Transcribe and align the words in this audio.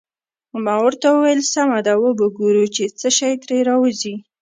ما 0.63 0.75
ورته 0.85 1.07
وویل: 1.11 1.41
سمه 1.53 1.79
ده، 1.85 1.93
وبه 2.03 2.27
ګورو 2.37 2.65
چې 2.75 2.83
څه 2.99 3.07
شي 3.17 3.31
ترې 3.43 3.57
راوزي. 3.69 4.15